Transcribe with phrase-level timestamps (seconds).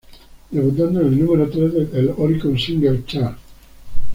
[0.49, 3.37] Debutando en el número tres el Oricon singles Chart.